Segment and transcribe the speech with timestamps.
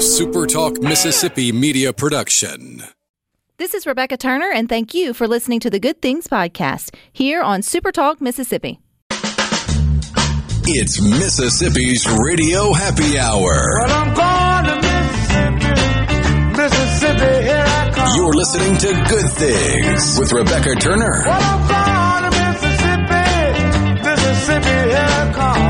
[0.00, 2.82] a SuperTalk Mississippi media production.
[3.58, 7.42] This is Rebecca Turner, and thank you for listening to the Good Things Podcast here
[7.42, 8.80] on SuperTalk Mississippi.
[10.64, 13.52] It's Mississippi's Radio Happy Hour.
[13.52, 18.16] Well, I'm going to Mississippi, Mississippi, here I come.
[18.16, 21.12] You're listening to Good Things with Rebecca Turner.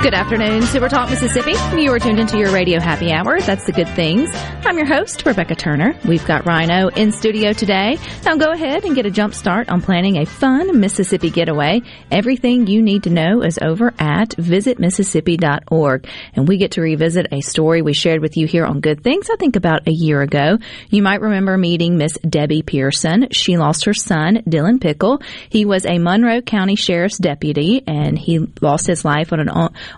[0.00, 1.54] Good afternoon, Super Talk Mississippi.
[1.76, 3.40] You are tuned into your radio happy hour.
[3.40, 4.30] That's the good things.
[4.64, 5.98] I'm your host, Rebecca Turner.
[6.06, 7.98] We've got Rhino in studio today.
[8.24, 11.82] Now go ahead and get a jump start on planning a fun Mississippi getaway.
[12.12, 16.08] Everything you need to know is over at visitmississippi.org.
[16.34, 19.28] And we get to revisit a story we shared with you here on Good Things,
[19.30, 20.58] I think about a year ago.
[20.90, 23.28] You might remember meeting Miss Debbie Pearson.
[23.32, 25.22] She lost her son, Dylan Pickle.
[25.48, 29.48] He was a Monroe County Sheriff's deputy and he lost his life on an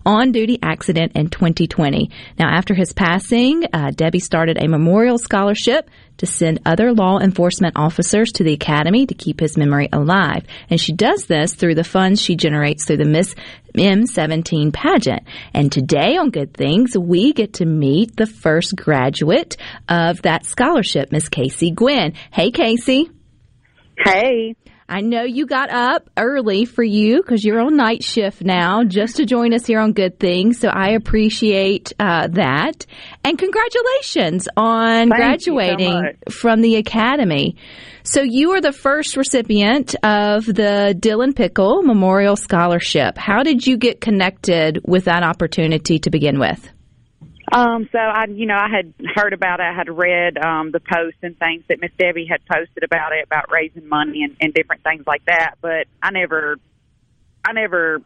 [0.04, 2.10] on duty accident in 2020.
[2.38, 5.88] Now, after his passing, uh, Debbie started a memorial scholarship
[6.18, 10.44] to send other law enforcement officers to the academy to keep his memory alive.
[10.68, 13.34] And she does this through the funds she generates through the Miss
[13.74, 15.22] M17 pageant.
[15.54, 19.56] And today on Good Things, we get to meet the first graduate
[19.88, 22.12] of that scholarship, Miss Casey Gwynn.
[22.30, 23.10] Hey, Casey.
[23.96, 24.56] Hey.
[24.90, 29.16] I know you got up early for you because you're on night shift now just
[29.16, 30.58] to join us here on Good Things.
[30.58, 32.86] So I appreciate uh, that.
[33.22, 37.54] And congratulations on Thank graduating so from the Academy.
[38.02, 43.16] So you are the first recipient of the Dylan Pickle Memorial Scholarship.
[43.16, 46.68] How did you get connected with that opportunity to begin with?
[47.52, 49.64] Um, so I, you know, I had heard about it.
[49.64, 53.24] I had read um, the posts and things that Miss Debbie had posted about it,
[53.24, 55.56] about raising money and, and different things like that.
[55.60, 56.58] But I never,
[57.44, 58.02] I never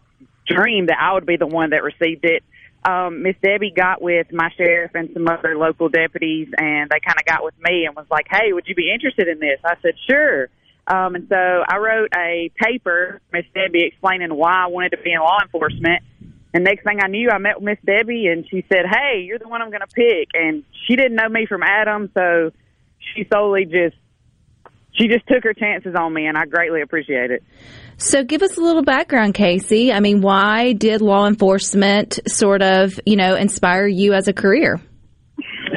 [0.47, 2.43] dreamed that I would be the one that received it.
[2.85, 7.19] Um, Miss Debbie got with my sheriff and some other local deputies, and they kind
[7.19, 9.77] of got with me and was like, "Hey, would you be interested in this?" I
[9.81, 10.49] said, "Sure."
[10.87, 15.13] Um, and so I wrote a paper, Miss Debbie, explaining why I wanted to be
[15.13, 16.03] in law enforcement.
[16.55, 19.41] And next thing I knew, I met with Miss Debbie, and she said, "Hey, you're
[19.41, 22.53] the one I'm going to pick." And she didn't know me from Adam, so
[23.13, 23.97] she solely just
[24.93, 27.43] she just took her chances on me, and I greatly appreciate it.
[27.97, 29.93] So give us a little background, Casey.
[29.93, 34.81] I mean, why did law enforcement sort of, you know, inspire you as a career?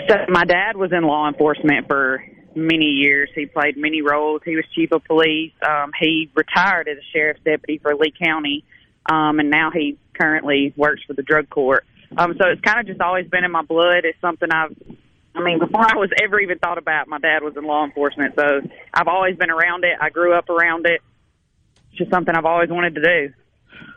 [0.07, 2.23] So my dad was in law enforcement for
[2.55, 3.29] many years.
[3.35, 4.41] He played many roles.
[4.45, 5.53] He was chief of police.
[5.67, 8.63] Um, he retired as a sheriff's deputy for Lee County,
[9.09, 11.85] um, and now he currently works for the drug court.
[12.17, 14.05] Um, so it's kind of just always been in my blood.
[14.05, 14.75] It's something I've,
[15.35, 18.35] I mean, before I was ever even thought about, my dad was in law enforcement.
[18.35, 18.61] So
[18.93, 19.97] I've always been around it.
[19.99, 21.01] I grew up around it.
[21.89, 23.33] It's just something I've always wanted to do.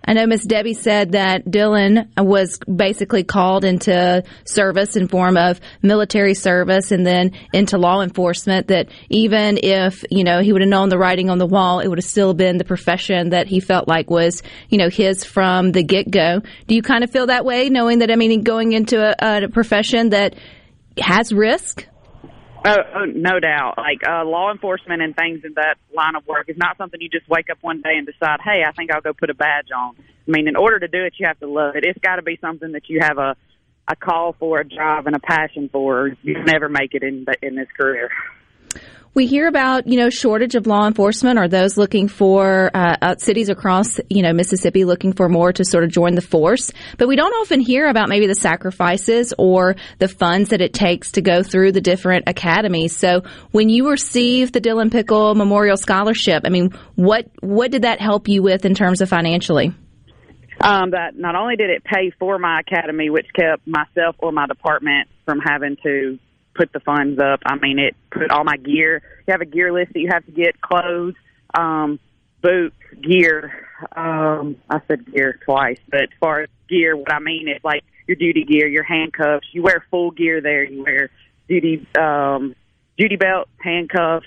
[0.03, 5.61] I know Miss Debbie said that Dylan was basically called into service in form of
[5.83, 10.69] military service and then into law enforcement that even if, you know, he would have
[10.69, 13.61] known the writing on the wall, it would have still been the profession that he
[13.61, 16.41] felt like was, you know, his from the get-go.
[16.67, 19.49] Do you kind of feel that way knowing that, I mean, going into a, a
[19.49, 20.35] profession that
[20.99, 21.87] has risk?
[22.65, 23.75] Oh, oh, no doubt.
[23.78, 27.09] Like uh, law enforcement and things in that line of work is not something you
[27.09, 29.69] just wake up one day and decide, hey, I think I'll go put a badge
[29.75, 29.97] on.
[29.98, 31.84] I mean, in order to do it, you have to love it.
[31.84, 33.37] It's got to be something that you have a
[33.88, 36.16] a call for, a drive, and a passion for.
[36.22, 38.10] You never make it in in this career.
[39.12, 43.16] We hear about, you know, shortage of law enforcement or those looking for uh, uh,
[43.16, 46.71] cities across, you know, Mississippi looking for more to sort of join the force.
[46.97, 51.12] But we don't often hear about maybe the sacrifices or the funds that it takes
[51.12, 52.97] to go through the different academies.
[52.97, 58.00] So when you received the Dylan Pickle Memorial Scholarship, I mean, what what did that
[58.00, 59.75] help you with in terms of financially?
[60.60, 64.47] Um, that not only did it pay for my academy, which kept myself or my
[64.47, 66.19] department from having to
[66.55, 67.41] put the funds up.
[67.44, 69.02] I mean, it put all my gear.
[69.26, 71.14] You have a gear list that you have to get clothes,
[71.55, 71.99] um,
[72.43, 73.67] boots, gear.
[73.97, 77.85] Um, I said gear twice, but as far as gear, what I mean is like
[78.06, 79.47] your duty gear, your handcuffs.
[79.52, 80.64] You wear full gear there.
[80.64, 81.11] You wear
[81.49, 82.55] duty um,
[82.97, 84.26] duty belt, handcuffs,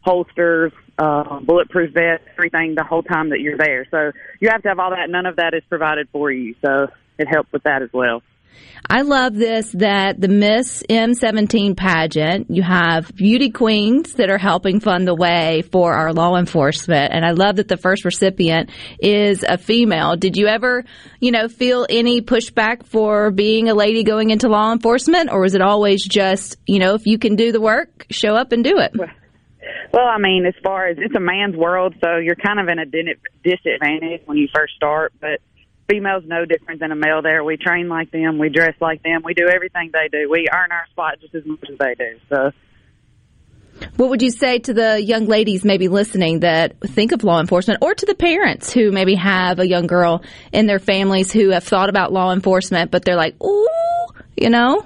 [0.00, 3.86] holsters, uh, bulletproof vest, everything the whole time that you're there.
[3.90, 5.08] So you have to have all that.
[5.08, 6.54] None of that is provided for you.
[6.64, 6.88] So
[7.18, 8.22] it helped with that as well.
[8.90, 14.80] I love this that the Miss M17 pageant, you have beauty queens that are helping
[14.80, 17.12] fund the way for our law enforcement.
[17.12, 20.16] And I love that the first recipient is a female.
[20.16, 20.84] Did you ever,
[21.20, 25.30] you know, feel any pushback for being a lady going into law enforcement?
[25.30, 28.52] Or was it always just, you know, if you can do the work, show up
[28.52, 28.92] and do it?
[29.92, 32.78] Well, I mean, as far as it's a man's world, so you're kind of in
[32.78, 35.40] a disadvantage when you first start, but
[35.88, 37.42] females no different than a male there.
[37.42, 40.28] We train like them, we dress like them, we do everything they do.
[40.30, 42.18] We earn our spot just as much as they do.
[42.28, 42.50] So
[43.96, 47.82] what would you say to the young ladies maybe listening that think of law enforcement
[47.82, 51.64] or to the parents who maybe have a young girl in their families who have
[51.64, 53.68] thought about law enforcement but they're like, "Ooh,
[54.36, 54.84] you know?"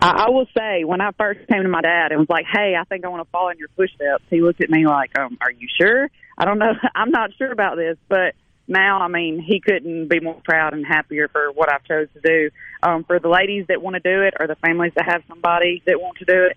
[0.00, 2.74] I, I will say, when I first came to my dad and was like, "Hey,
[2.78, 5.38] I think I want to follow in your footsteps," he looked at me like, um,
[5.40, 6.08] "Are you sure?"
[6.38, 6.72] I don't know.
[6.94, 8.34] I'm not sure about this, but
[8.68, 12.20] now, I mean, he couldn't be more proud and happier for what I've chose to
[12.20, 12.50] do.
[12.82, 15.82] Um, for the ladies that want to do it, or the families that have somebody
[15.86, 16.56] that want to do it,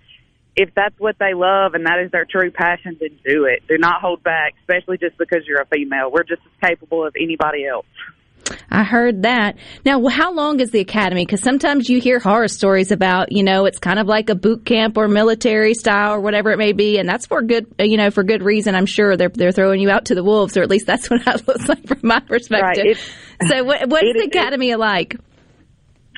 [0.55, 3.63] if that's what they love and that is their true passion, then do it.
[3.67, 6.11] Do not hold back, especially just because you're a female.
[6.11, 7.85] We're just as capable of anybody else.
[8.69, 9.57] I heard that.
[9.85, 11.25] Now, how long is the academy?
[11.25, 14.65] Because sometimes you hear horror stories about, you know, it's kind of like a boot
[14.65, 18.11] camp or military style or whatever it may be, and that's for good, you know,
[18.11, 18.75] for good reason.
[18.75, 21.25] I'm sure they're they're throwing you out to the wolves, or at least that's what
[21.25, 22.99] it looks like from my perspective.
[23.41, 23.49] Right.
[23.49, 25.15] so, what what is the academy like?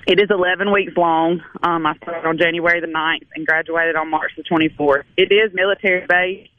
[0.08, 1.42] It is 11 weeks long.
[1.62, 5.04] Um, I started on January the 9th and graduated on March the 24th.
[5.16, 6.50] It is military based.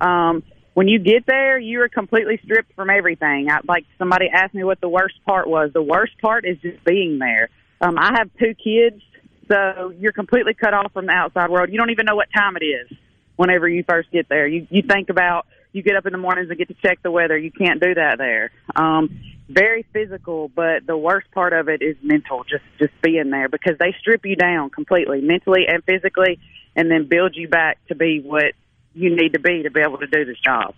[0.00, 0.42] Um,
[0.74, 3.48] when you get there, you are completely stripped from everything.
[3.50, 5.70] I, like somebody asked me what the worst part was.
[5.72, 7.48] The worst part is just being there.
[7.80, 9.02] Um, I have two kids,
[9.50, 11.70] so you're completely cut off from the outside world.
[11.70, 12.96] You don't even know what time it is
[13.36, 14.46] whenever you first get there.
[14.46, 17.10] You you think about you get up in the mornings and get to check the
[17.10, 17.38] weather.
[17.38, 18.50] You can't do that there.
[18.76, 22.44] Um, very physical, but the worst part of it is mental.
[22.44, 26.38] Just just being there because they strip you down completely, mentally and physically,
[26.76, 28.52] and then build you back to be what
[28.94, 30.74] you need to be to be able to do this job.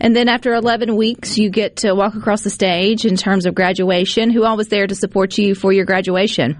[0.00, 3.54] And then after 11 weeks, you get to walk across the stage in terms of
[3.54, 4.30] graduation.
[4.30, 6.58] Who all was there to support you for your graduation?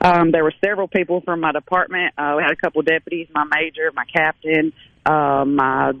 [0.00, 2.14] Um, there were several people from my department.
[2.18, 4.72] Uh, we had a couple of deputies, my major, my captain,
[5.06, 5.92] uh, my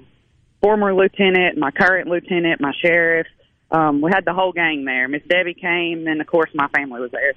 [0.60, 3.26] former lieutenant, my current lieutenant, my sheriff.
[3.70, 5.08] Um, we had the whole gang there.
[5.08, 7.34] Miss Debbie came, and of course my family was there.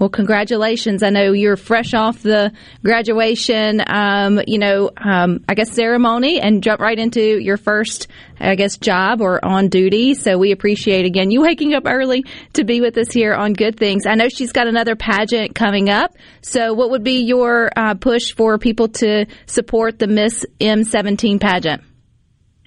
[0.00, 1.02] Well, congratulations.
[1.02, 2.52] I know you're fresh off the
[2.82, 8.08] graduation, um, you know, um, I guess ceremony and jump right into your first,
[8.40, 10.14] I guess, job or on duty.
[10.14, 12.24] So we appreciate again you waking up early
[12.54, 14.06] to be with us here on Good Things.
[14.06, 16.16] I know she's got another pageant coming up.
[16.40, 21.82] So what would be your uh, push for people to support the Miss M17 pageant?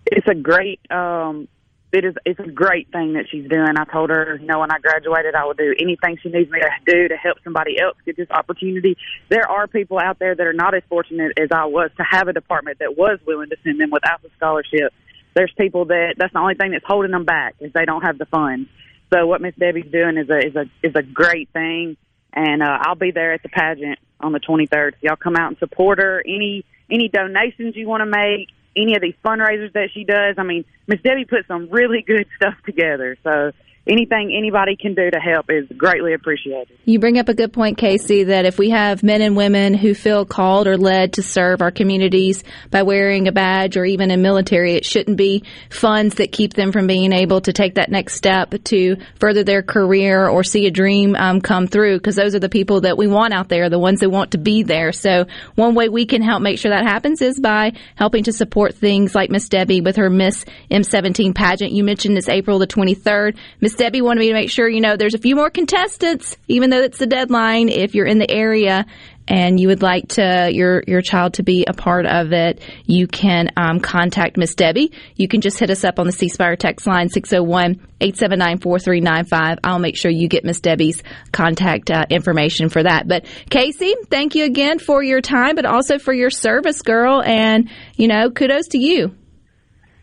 [0.06, 1.48] It's a great um,
[1.94, 3.78] it is it's a great thing that she's doing.
[3.78, 6.60] I told her, you know, when I graduated, I would do anything she needs me
[6.60, 8.98] to do to help somebody else get this opportunity.
[9.30, 12.28] There are people out there that are not as fortunate as I was to have
[12.28, 14.92] a department that was willing to send them without the scholarship.
[15.36, 18.18] There's people that that's the only thing that's holding them back is they don't have
[18.18, 18.70] the funds.
[19.14, 21.98] So what Miss Debbie's doing is a is a is a great thing,
[22.34, 24.94] and uh, I'll be there at the pageant on the 23rd.
[25.02, 26.24] Y'all come out and support her.
[26.26, 30.36] Any any donations you want to make, any of these fundraisers that she does.
[30.38, 33.18] I mean, Miss Debbie put some really good stuff together.
[33.24, 33.52] So
[33.86, 36.78] anything anybody can do to help is greatly appreciated.
[36.86, 39.94] You bring up a good point, Casey, that if we have men and women who
[39.94, 44.22] feel called or led to serve our communities by wearing a badge or even in
[44.22, 48.16] military, it shouldn't be funds that keep them from being able to take that next
[48.16, 52.40] step to further their career or see a dream um, come through because those are
[52.40, 54.94] the people that we want out there, the ones that want to be there.
[54.94, 55.26] So
[55.56, 59.14] one way we can help make sure that happens is by helping to support things
[59.14, 61.74] like Miss Debbie with her Miss M17 pageant.
[61.74, 63.38] You mentioned it's April the 23rd.
[63.60, 66.38] Miss Miss Debbie wanted me to make sure you know there's a few more contestants,
[66.48, 67.70] even though it's the deadline.
[67.70, 68.86] If you're in the area
[69.28, 73.08] and you would like to your your child to be a part of it, you
[73.08, 74.92] can um, contact Miss Debbie.
[75.16, 79.58] You can just hit us up on the C Spire text line 601-879-4395.
[79.64, 81.02] I'll make sure you get Miss Debbie's
[81.32, 83.08] contact uh, information for that.
[83.08, 87.24] But Casey, thank you again for your time, but also for your service, girl.
[87.24, 89.16] And you know, kudos to you.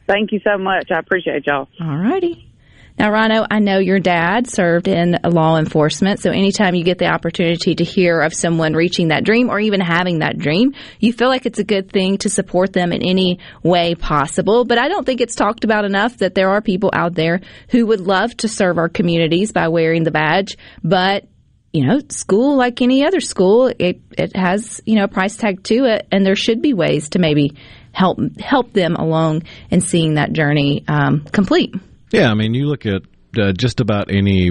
[0.08, 0.90] Thank you so much.
[0.90, 1.68] I appreciate y'all.
[1.80, 2.49] All righty.
[2.98, 7.06] Now, Rhino, I know your dad served in law enforcement, so anytime you get the
[7.06, 11.28] opportunity to hear of someone reaching that dream or even having that dream, you feel
[11.28, 14.64] like it's a good thing to support them in any way possible.
[14.64, 17.86] But I don't think it's talked about enough that there are people out there who
[17.86, 21.26] would love to serve our communities by wearing the badge, but
[21.72, 25.62] you know, school like any other school, it it has you know a price tag
[25.64, 27.52] to it, and there should be ways to maybe
[27.92, 31.74] help help them along in seeing that journey um, complete.
[32.10, 33.02] Yeah, I mean, you look at
[33.38, 34.50] uh, just about any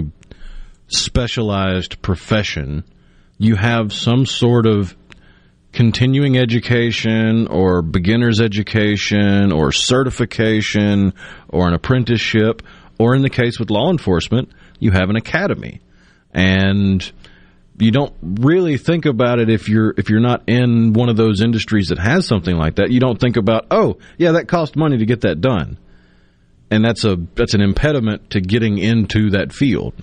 [0.88, 2.84] specialized profession,
[3.38, 4.96] you have some sort of
[5.72, 11.12] continuing education or beginner's education or certification
[11.48, 12.62] or an apprenticeship,
[12.98, 15.80] or in the case with law enforcement, you have an academy.
[16.32, 17.10] And
[17.78, 21.40] you don't really think about it if you're if you're not in one of those
[21.40, 22.90] industries that has something like that.
[22.90, 25.78] You don't think about, oh, yeah, that cost money to get that done.
[26.70, 29.94] And that's a that's an impediment to getting into that field.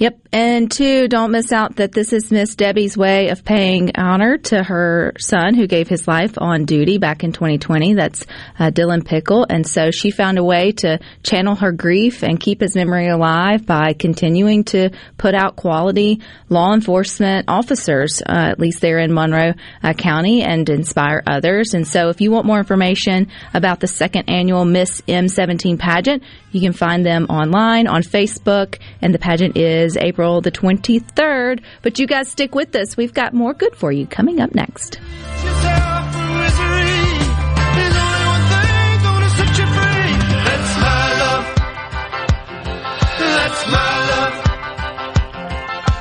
[0.00, 0.18] Yep.
[0.32, 4.62] And two, don't miss out that this is Miss Debbie's way of paying honor to
[4.62, 7.92] her son who gave his life on duty back in 2020.
[7.92, 8.24] That's
[8.58, 9.44] uh, Dylan Pickle.
[9.50, 13.66] And so she found a way to channel her grief and keep his memory alive
[13.66, 14.88] by continuing to
[15.18, 19.52] put out quality law enforcement officers, uh, at least there in Monroe
[19.82, 21.74] uh, County, and inspire others.
[21.74, 26.60] And so if you want more information about the second annual Miss M17 pageant, you
[26.60, 28.78] can find them online on Facebook.
[29.02, 31.62] And the pageant is April the 23rd.
[31.82, 32.96] But you guys stick with us.
[32.96, 34.98] We've got more good for you coming up next.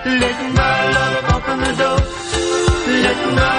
[0.06, 2.00] Let my love open the door.
[3.04, 3.59] Let my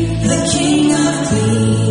[0.21, 1.90] This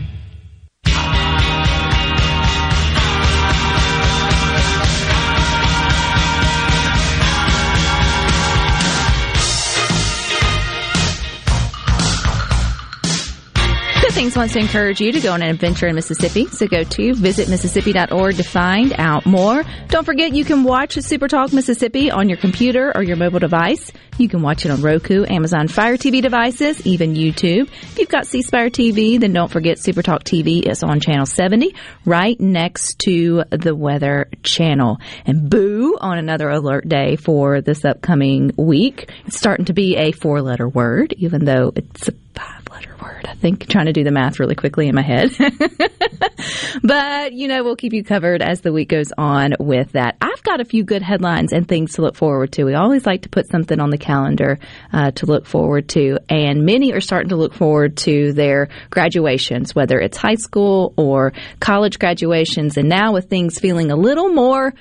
[14.21, 16.45] Good Things wants to encourage you to go on an adventure in Mississippi.
[16.45, 19.63] So go to visitmississippi.org to find out more.
[19.87, 23.91] Don't forget you can watch Super Talk Mississippi on your computer or your mobile device.
[24.19, 27.63] You can watch it on Roku, Amazon Fire TV devices, even YouTube.
[27.63, 31.25] If you've got C Spire TV, then don't forget Super Talk TV is on channel
[31.25, 31.73] 70,
[32.05, 34.99] right next to the weather channel.
[35.25, 39.09] And boo on another alert day for this upcoming week.
[39.25, 43.25] It's starting to be a four letter word, even though it's a five letter word.
[43.27, 45.31] I think trying to do the math really quickly in my head.
[46.83, 50.15] but, you know, we'll keep you covered as the week goes on with that.
[50.21, 52.63] I've got a few good headlines and things to look forward to.
[52.63, 54.59] We always like to put something on the calendar
[54.93, 59.75] uh, to look forward to, and many are starting to look forward to their graduations,
[59.75, 62.77] whether it's high school or college graduations.
[62.77, 64.73] And now with things feeling a little more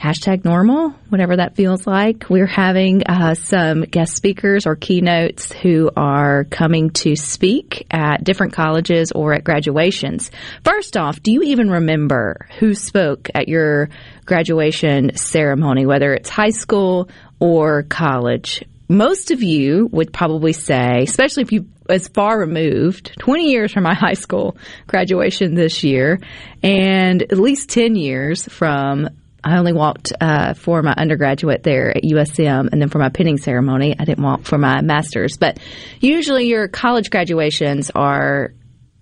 [0.00, 2.30] hashtag normal, whatever that feels like.
[2.30, 8.54] We're having uh, some guest speakers or keynotes who are coming to speak at different
[8.54, 10.30] colleges or at graduations.
[10.64, 13.90] First off, do you even remember who spoke at your
[14.24, 18.64] graduation ceremony, whether it's high school or college?
[18.88, 23.82] Most of you would probably say, especially if you as far removed, 20 years from
[23.82, 26.20] my high school graduation this year,
[26.62, 29.08] and at least 10 years from
[29.42, 33.38] I only walked uh, for my undergraduate there at USM, and then for my pinning
[33.38, 35.36] ceremony, I didn't walk for my master's.
[35.36, 35.58] But
[36.00, 38.52] usually, your college graduations are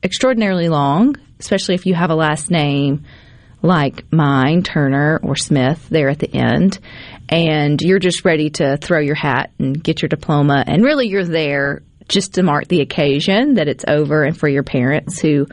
[0.02, 3.04] extraordinarily long, especially if you have a last name
[3.62, 6.78] like mine, Turner or Smith, there at the end,
[7.28, 11.24] and you're just ready to throw your hat and get your diploma, and really you're
[11.24, 15.46] there just to mark the occasion that it's over, and for your parents who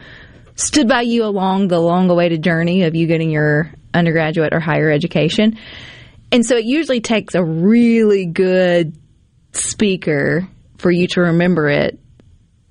[0.55, 4.91] stood by you along the long awaited journey of you getting your undergraduate or higher
[4.91, 5.57] education.
[6.31, 8.97] And so it usually takes a really good
[9.53, 10.47] speaker
[10.77, 11.99] for you to remember it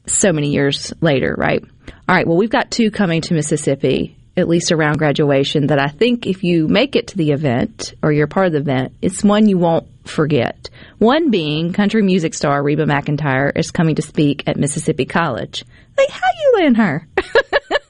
[0.07, 1.63] so many years later, right?
[2.09, 5.89] All right, well, we've got two coming to Mississippi, at least around graduation, that I
[5.89, 9.25] think if you make it to the event or you're part of the event, it's
[9.25, 10.69] one you won't forget.
[10.99, 15.65] One being country music star Reba McEntire is coming to speak at Mississippi College.
[15.97, 17.09] Like, how you land her?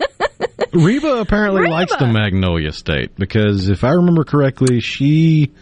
[0.72, 1.72] Reba apparently Reba.
[1.72, 5.52] likes the Magnolia State because if I remember correctly, she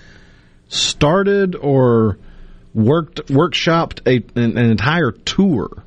[0.68, 2.18] started or
[2.75, 5.83] worked workshopped a, an, an entire tour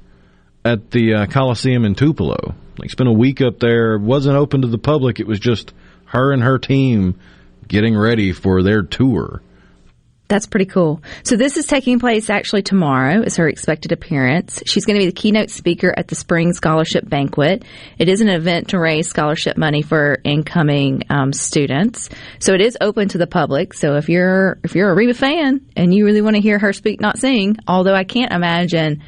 [0.63, 2.55] at the uh, Coliseum in Tupelo.
[2.77, 3.97] Like spent a week up there.
[3.97, 5.19] wasn't open to the public.
[5.19, 5.73] It was just
[6.05, 7.19] her and her team
[7.67, 9.41] getting ready for their tour.
[10.27, 11.03] That's pretty cool.
[11.23, 14.63] So this is taking place actually tomorrow is her expected appearance.
[14.65, 17.63] She's going to be the keynote speaker at the Spring Scholarship Banquet.
[17.99, 22.09] It is an event to raise scholarship money for incoming um, students.
[22.39, 23.75] So it is open to the public.
[23.75, 26.73] So if you're if you're a Reba fan and you really want to hear her
[26.73, 29.03] speak, not sing, although I can't imagine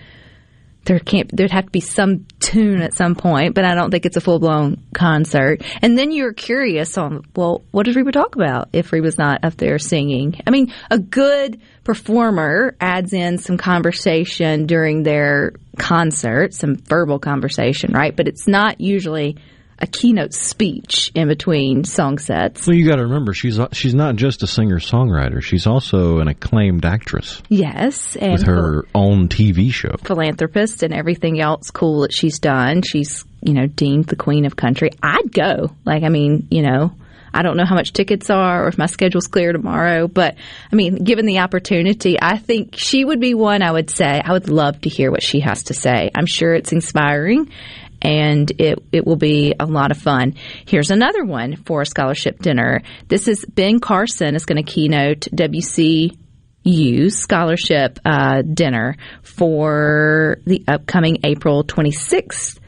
[0.87, 4.05] there can't there'd have to be some tune at some point, but I don't think
[4.05, 5.61] it's a full blown concert.
[5.81, 9.55] And then you're curious on well, what does Reba talk about if Reba's not up
[9.57, 10.39] there singing?
[10.47, 17.93] I mean, a good performer adds in some conversation during their concert, some verbal conversation,
[17.93, 18.15] right?
[18.15, 19.37] But it's not usually
[19.79, 22.65] a keynote speech in between song sets.
[22.65, 25.41] Well, you got to remember she's she's not just a singer songwriter.
[25.41, 29.95] She's also an acclaimed actress Yes, and with her own TV show.
[30.03, 32.81] philanthropist and everything else cool that she's done.
[32.81, 34.89] She's, you know, deemed the queen of country.
[35.03, 35.71] I'd go.
[35.85, 36.93] Like, I mean, you know,
[37.33, 40.35] I don't know how much tickets are or if my schedule's clear tomorrow, but
[40.71, 44.31] I mean, given the opportunity, I think she would be one I would say I
[44.31, 46.09] would love to hear what she has to say.
[46.15, 47.51] I'm sure it's inspiring
[48.01, 50.35] and it it will be a lot of fun.
[50.65, 52.81] Here's another one for a scholarship dinner.
[53.07, 56.17] This is Ben Carson is going to keynote WC
[57.09, 62.59] scholarship uh, dinner for the upcoming April 26th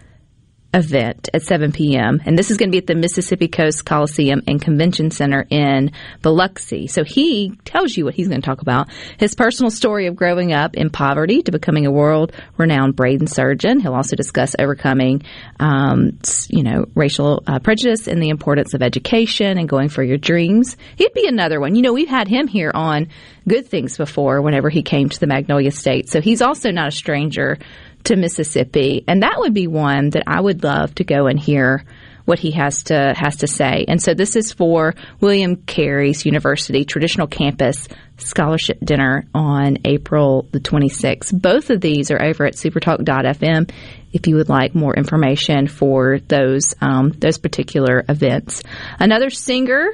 [0.73, 2.21] event at 7 p.m.
[2.25, 5.91] And this is going to be at the Mississippi Coast Coliseum and Convention Center in
[6.21, 6.87] Biloxi.
[6.87, 8.89] So he tells you what he's going to talk about.
[9.17, 13.79] His personal story of growing up in poverty to becoming a world renowned brain surgeon.
[13.79, 15.23] He'll also discuss overcoming,
[15.59, 20.17] um, you know, racial uh, prejudice and the importance of education and going for your
[20.17, 20.77] dreams.
[20.95, 21.75] He'd be another one.
[21.75, 23.07] You know, we've had him here on
[23.47, 26.09] Good Things before whenever he came to the Magnolia State.
[26.09, 27.57] So he's also not a stranger
[28.05, 29.03] to Mississippi.
[29.07, 31.83] And that would be one that I would love to go and hear
[32.29, 33.85] what he has to has to say.
[33.87, 40.59] And so this is for William Carey's University Traditional Campus Scholarship Dinner on April the
[40.59, 41.41] 26th.
[41.41, 43.71] Both of these are over at supertalk.fm
[44.13, 48.61] if you would like more information for those um, those particular events.
[48.99, 49.89] Another singer,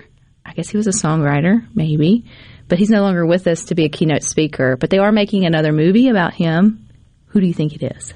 [0.46, 2.26] I guess he was a songwriter, maybe,
[2.68, 4.76] but he's no longer with us to be a keynote speaker.
[4.76, 6.85] But they are making another movie about him.
[7.36, 8.14] Who do you think it is?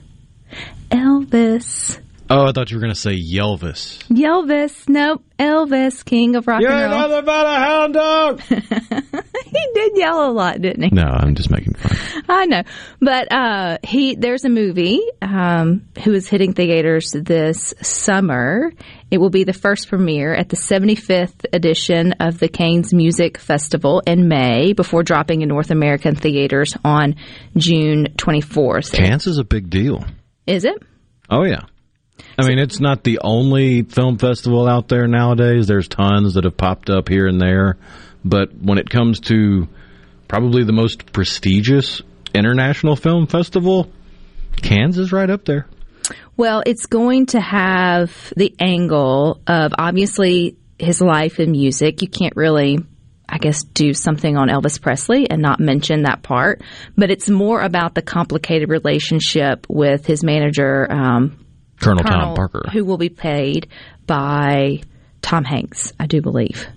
[0.91, 1.99] Elvis.
[2.31, 4.03] Oh, I thought you were going to say Yelvis.
[4.09, 4.87] Elvis.
[4.87, 5.23] Nope.
[5.39, 7.07] Elvis, king of rock You're and roll.
[7.07, 8.41] nothing but a hound dog.
[9.45, 10.89] he did yell a lot, didn't he?
[10.91, 12.23] No, I'm just making fun.
[12.27, 12.63] I know,
[12.99, 18.73] but uh, he there's a movie um, who is hitting theaters this summer.
[19.09, 24.01] It will be the first premiere at the 75th edition of the Cannes Music Festival
[24.05, 27.15] in May, before dropping in North American theaters on
[27.55, 28.91] June 24th.
[28.91, 30.05] Cannes is a big deal.
[30.45, 30.83] Is it?
[31.29, 31.61] Oh yeah.
[32.37, 35.67] I mean, it's not the only film festival out there nowadays.
[35.67, 37.77] There's tons that have popped up here and there,
[38.23, 39.67] but when it comes to
[40.27, 42.01] probably the most prestigious
[42.33, 43.89] international film festival,
[44.61, 45.67] Cannes is right up there.
[46.37, 52.01] Well, it's going to have the angle of obviously his life and music.
[52.01, 52.79] You can't really,
[53.27, 56.61] I guess, do something on Elvis Presley and not mention that part.
[56.95, 61.45] But it's more about the complicated relationship with his manager, um,
[61.79, 62.63] Colonel, Tom Parker.
[62.71, 63.67] who will be played
[64.05, 64.81] by
[65.21, 66.67] Tom Hanks, I do believe,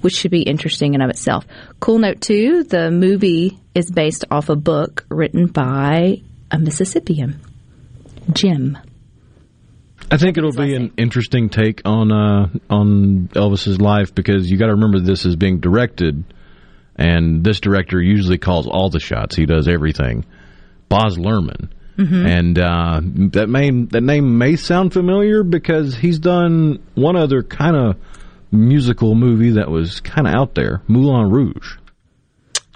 [0.00, 1.46] which should be interesting in of itself.
[1.80, 7.40] Cool note too: the movie is based off a book written by a Mississippian,
[8.32, 8.78] Jim.
[10.10, 14.66] I think it'll be an interesting take on uh, on Elvis's life because you got
[14.66, 16.22] to remember this is being directed,
[16.94, 19.34] and this director usually calls all the shots.
[19.34, 20.24] He does everything.
[20.88, 22.26] Baz Luhrmann, Mhm.
[22.26, 23.00] and uh,
[23.32, 27.96] that may that name may sound familiar because he's done one other kind of
[28.52, 31.76] musical movie that was kind of out there, Moulin Rouge.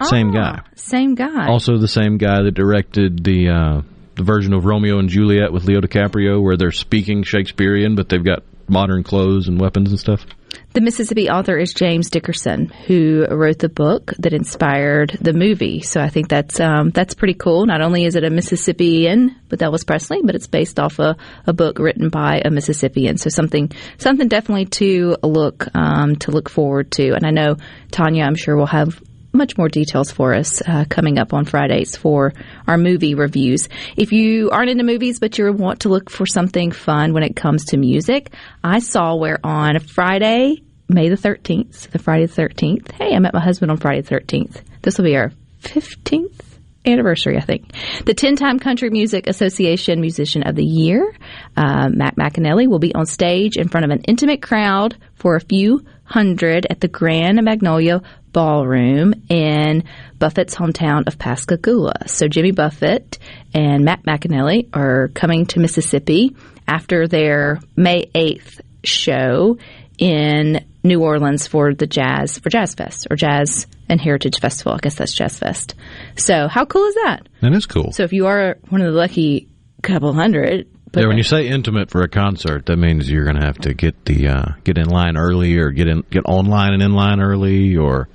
[0.03, 0.61] Same guy.
[0.75, 1.47] Same guy.
[1.47, 3.81] Also, the same guy that directed the uh,
[4.15, 8.23] the version of Romeo and Juliet with Leo DiCaprio, where they're speaking Shakespearean, but they've
[8.23, 10.25] got modern clothes and weapons and stuff.
[10.73, 15.81] The Mississippi author is James Dickerson, who wrote the book that inspired the movie.
[15.81, 17.65] So I think that's um, that's pretty cool.
[17.65, 21.51] Not only is it a Mississippian with Elvis Presley, but it's based off a, a
[21.51, 23.17] book written by a Mississippian.
[23.17, 27.13] So something something definitely to look um, to look forward to.
[27.15, 27.57] And I know
[27.91, 29.01] Tanya, I'm sure will have
[29.33, 32.33] much more details for us uh, coming up on Fridays for
[32.67, 33.69] our movie reviews.
[33.95, 37.35] If you aren't into movies but you want to look for something fun when it
[37.35, 42.91] comes to music, I saw where on Friday, May the 13th, the Friday the 13th,
[42.91, 44.61] hey, I met my husband on Friday the 13th.
[44.81, 46.51] This will be our 15th
[46.85, 47.71] anniversary, I think.
[48.05, 51.13] The 10 time Country Music Association Musician of the Year,
[51.55, 55.41] uh, Mac McAnally, will be on stage in front of an intimate crowd for a
[55.41, 58.01] few hundred at the Grand Magnolia
[58.33, 59.83] Ballroom in
[60.19, 62.07] Buffett's hometown of Pascagoula.
[62.07, 63.19] So Jimmy Buffett
[63.53, 66.35] and Matt McAnally are coming to Mississippi
[66.67, 69.57] after their May 8th show
[69.97, 74.73] in New Orleans for the Jazz for Jazz Fest or Jazz and Heritage Festival.
[74.73, 75.75] I guess that's Jazz Fest.
[76.15, 77.27] So how cool is that?
[77.41, 77.91] That is cool.
[77.91, 79.47] So if you are one of the lucky
[79.83, 83.45] couple hundred, yeah, when you say intimate for a concert, that means you're going to
[83.45, 86.83] have to get the uh, get in line early, or get in get online and
[86.83, 88.09] in line early, or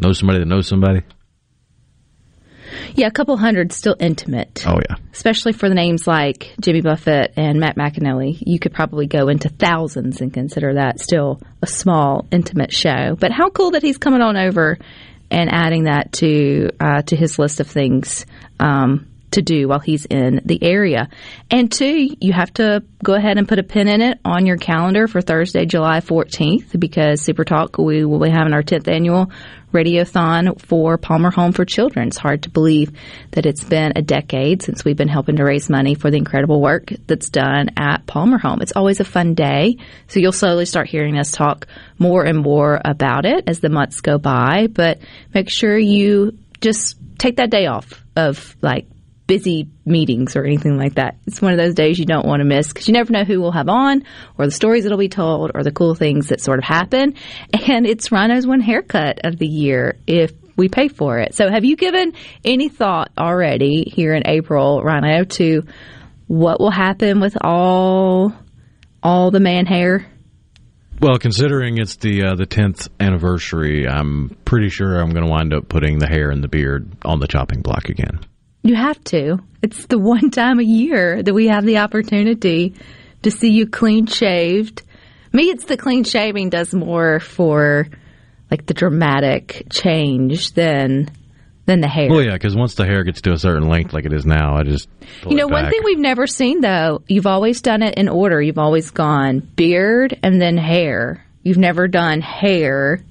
[0.00, 1.02] know somebody that knows somebody.
[2.94, 4.64] yeah, a couple hundred still intimate.
[4.66, 8.38] Oh yeah, especially for the names like Jimmy Buffett and Matt McAnally.
[8.40, 13.16] You could probably go into thousands and consider that still a small, intimate show.
[13.18, 14.78] But how cool that he's coming on over
[15.30, 18.24] and adding that to uh, to his list of things
[18.58, 21.08] um, to do while he's in the area.
[21.50, 24.56] And two, you have to go ahead and put a pin in it on your
[24.56, 29.30] calendar for Thursday, July 14th, because Super Talk, we will be having our 10th annual
[29.72, 32.08] radiothon for Palmer Home for Children.
[32.08, 32.92] It's hard to believe
[33.32, 36.62] that it's been a decade since we've been helping to raise money for the incredible
[36.62, 38.62] work that's done at Palmer Home.
[38.62, 41.66] It's always a fun day, so you'll slowly start hearing us talk
[41.98, 45.00] more and more about it as the months go by, but
[45.34, 48.86] make sure you just take that day off of like
[49.26, 51.16] busy meetings or anything like that.
[51.26, 53.40] It's one of those days you don't want to miss because you never know who
[53.40, 54.04] we'll have on
[54.38, 57.14] or the stories that'll be told or the cool things that sort of happen.
[57.66, 61.34] And it's Rhino's one haircut of the year if we pay for it.
[61.34, 62.12] So have you given
[62.44, 65.62] any thought already here in April, Rhino, to
[66.26, 68.34] what will happen with all
[69.02, 70.06] all the man hair?
[71.00, 75.52] Well, considering it's the uh, the tenth anniversary, I'm pretty sure I'm going to wind
[75.52, 78.20] up putting the hair and the beard on the chopping block again.
[78.64, 79.38] You have to.
[79.62, 82.74] It's the one time a year that we have the opportunity
[83.22, 84.82] to see you clean shaved,
[85.34, 87.88] Me, it's the clean shaving does more for
[88.52, 91.10] like the dramatic change than
[91.66, 92.08] than the hair.
[92.08, 94.56] Well, yeah, because once the hair gets to a certain length, like it is now,
[94.56, 94.88] I just
[95.28, 98.40] You know, one thing we've never seen though, you've always done it in order.
[98.40, 101.26] You've always gone beard and then hair.
[101.42, 103.04] You've never done hair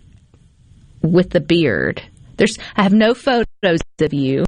[1.02, 2.02] with the beard.
[2.38, 4.46] There's, I have no photos of you,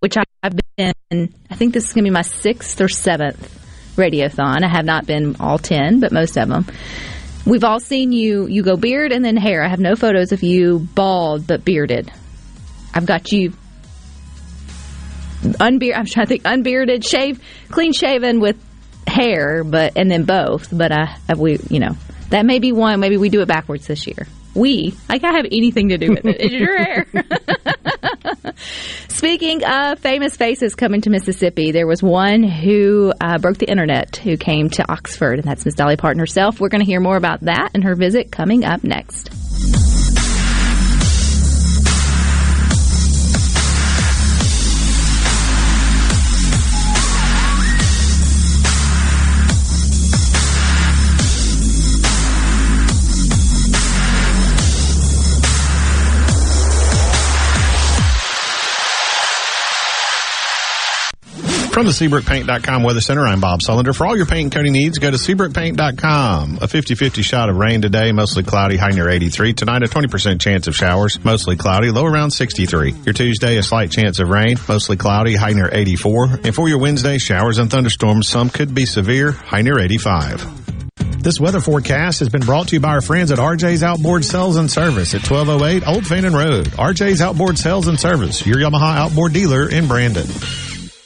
[0.00, 4.62] which I've been, I think this is going to be my sixth or seventh radiothon.
[4.62, 6.66] I have not been all 10, but most of them.
[7.46, 9.62] We've all seen you, you go beard and then hair.
[9.62, 12.10] I have no photos of you bald but bearded.
[12.92, 13.52] I've got you
[15.42, 15.96] unbeard.
[15.96, 18.56] I'm trying to think unbearded, shave, clean shaven with
[19.06, 20.68] hair, but and then both.
[20.76, 21.96] But I we, you know,
[22.30, 22.98] that may be one.
[23.00, 24.26] Maybe we do it backwards this year.
[24.54, 26.40] We, like I have anything to do with it.
[26.40, 27.06] It's your hair.
[29.08, 34.16] Speaking of famous faces coming to Mississippi, there was one who uh, broke the internet
[34.16, 36.60] who came to Oxford, and that's Miss Dolly Parton herself.
[36.60, 39.30] We're going to hear more about that and her visit coming up next.
[61.76, 63.94] From the SeabrookPaint.com Weather Center, I'm Bob Sullender.
[63.94, 66.56] For all your paint and coating needs, go to SeabrookPaint.com.
[66.62, 69.52] A 50-50 shot of rain today, mostly cloudy, high near 83.
[69.52, 72.94] Tonight, a 20% chance of showers, mostly cloudy, low around 63.
[73.04, 76.40] Your Tuesday, a slight chance of rain, mostly cloudy, high near 84.
[76.44, 81.22] And for your Wednesday, showers and thunderstorms, some could be severe, high near 85.
[81.22, 84.56] This weather forecast has been brought to you by our friends at RJ's Outboard Sales
[84.56, 86.68] and Service at 1208 Old Fannin Road.
[86.68, 90.26] RJ's Outboard Sales and Service, your Yamaha outboard dealer in Brandon.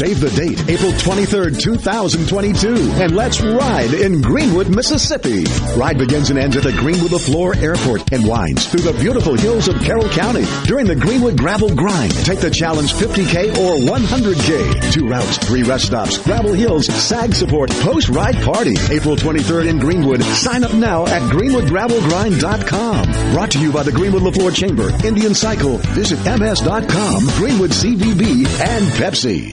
[0.00, 5.44] Save the date, April 23rd, 2022, and let's ride in Greenwood, Mississippi.
[5.76, 9.68] Ride begins and ends at the Greenwood Leflore Airport and winds through the beautiful hills
[9.68, 10.46] of Carroll County.
[10.64, 14.90] During the Greenwood Gravel Grind, take the challenge 50K or 100K.
[14.90, 18.76] Two routes, three rest stops, Gravel Hills, SAG support, post-ride party.
[18.88, 20.22] April 23rd in Greenwood.
[20.22, 23.32] Sign up now at greenwoodgravelgrind.com.
[23.34, 28.86] Brought to you by the Greenwood Leflore Chamber, Indian Cycle, visit ms.com, Greenwood CVB, and
[28.96, 29.52] Pepsi.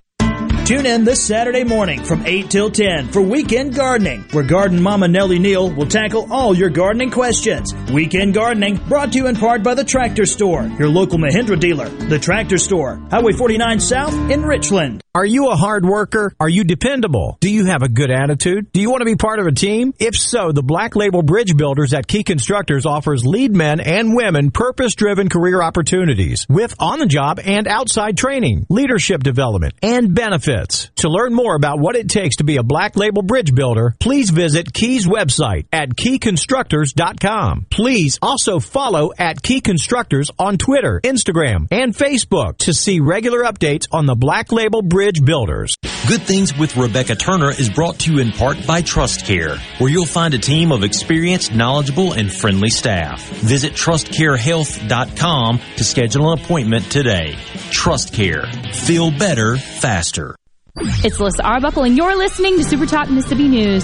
[0.65, 5.07] Tune in this Saturday morning from 8 till 10 for Weekend Gardening, where Garden Mama
[5.07, 7.73] Nellie Neal will tackle all your gardening questions.
[7.91, 11.89] Weekend Gardening brought to you in part by the Tractor Store, your local Mahindra dealer.
[11.89, 15.01] The Tractor Store, Highway 49 South in Richland.
[15.13, 16.33] Are you a hard worker?
[16.39, 17.37] Are you dependable?
[17.41, 18.71] Do you have a good attitude?
[18.71, 19.93] Do you want to be part of a team?
[19.99, 24.51] If so, the Black Label Bridge Builders at Key Constructors offers lead men and women
[24.51, 30.50] purpose-driven career opportunities with on-the-job and outside training, leadership development, and benefits.
[30.51, 34.29] To learn more about what it takes to be a Black Label Bridge Builder, please
[34.29, 37.67] visit Key's website at keyconstructors.com.
[37.71, 43.87] Please also follow at Key Constructors on Twitter, Instagram, and Facebook to see regular updates
[43.91, 45.75] on the Black Label Bridge Builders.
[46.07, 49.89] Good Things with Rebecca Turner is brought to you in part by Trust Care, where
[49.89, 53.23] you'll find a team of experienced, knowledgeable, and friendly staff.
[53.39, 57.37] Visit trustcarehealth.com to schedule an appointment today.
[57.69, 58.51] Trust Care.
[58.73, 60.35] Feel better, faster.
[60.77, 63.83] It's Alyssa Arbuckle, and you're listening to Super Talk Mississippi News.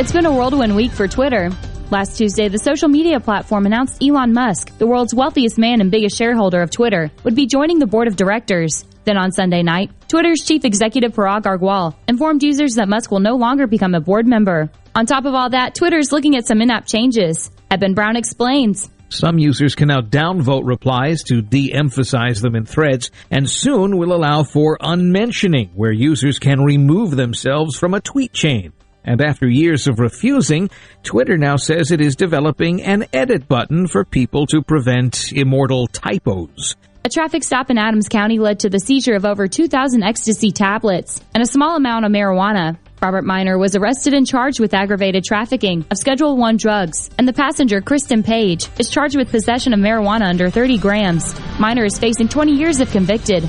[0.00, 1.50] It's been a whirlwind week for Twitter.
[1.92, 6.16] Last Tuesday, the social media platform announced Elon Musk, the world's wealthiest man and biggest
[6.16, 8.84] shareholder of Twitter, would be joining the board of directors.
[9.04, 13.36] Then on Sunday night, Twitter's chief executive Parag Agrawal informed users that Musk will no
[13.36, 14.70] longer become a board member.
[14.96, 17.50] On top of all that, Twitter is looking at some in-app changes.
[17.70, 18.90] Eben Brown explains.
[19.14, 24.42] Some users can now downvote replies to de-emphasize them in threads, and soon will allow
[24.42, 28.72] for unmentioning, where users can remove themselves from a tweet chain.
[29.04, 30.68] And after years of refusing,
[31.04, 36.74] Twitter now says it is developing an edit button for people to prevent immortal typos.
[37.04, 41.20] A traffic stop in Adams County led to the seizure of over 2,000 ecstasy tablets
[41.34, 42.78] and a small amount of marijuana.
[43.04, 47.34] Robert Miner was arrested and charged with aggravated trafficking of Schedule 1 drugs, and the
[47.34, 51.38] passenger, Kristen Page, is charged with possession of marijuana under 30 grams.
[51.60, 53.46] Miner is facing 20 years if convicted.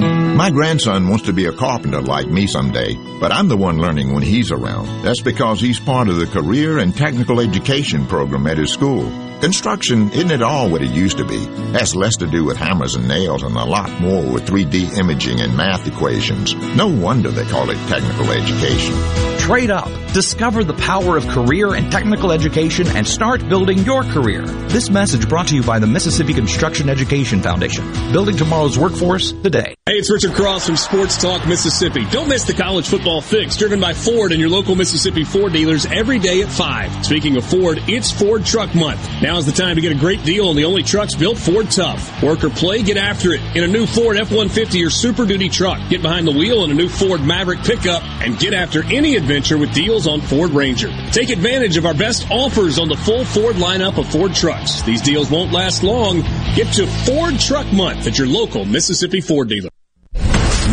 [0.00, 4.12] My grandson wants to be a carpenter like me someday, but I'm the one learning
[4.12, 4.86] when he's around.
[5.04, 9.10] That's because he's part of the career and technical education program at his school.
[9.40, 11.44] Construction isn't at all what it used to be.
[11.78, 15.40] Has less to do with hammers and nails and a lot more with 3D imaging
[15.40, 16.54] and math equations.
[16.76, 19.33] No wonder they call it technical education.
[19.44, 19.90] Trade up.
[20.14, 24.40] Discover the power of career and technical education and start building your career.
[24.68, 27.84] This message brought to you by the Mississippi Construction Education Foundation.
[28.10, 29.74] Building tomorrow's workforce today.
[29.84, 32.06] Hey, it's Richard Cross from Sports Talk Mississippi.
[32.06, 35.84] Don't miss the college football fix driven by Ford and your local Mississippi Ford dealers
[35.84, 37.04] every day at 5.
[37.04, 39.06] Speaking of Ford, it's Ford Truck Month.
[39.20, 41.70] Now is the time to get a great deal on the only trucks built Ford
[41.70, 42.22] tough.
[42.22, 45.86] Work or play, get after it in a new Ford F-150 or Super Duty truck.
[45.90, 49.33] Get behind the wheel in a new Ford Maverick pickup and get after any adventure
[49.34, 50.90] with deals on Ford Ranger.
[51.10, 54.82] Take advantage of our best offers on the full Ford lineup of Ford trucks.
[54.82, 56.20] These deals won't last long.
[56.54, 59.73] Get to Ford Truck Month at your local Mississippi Ford dealer.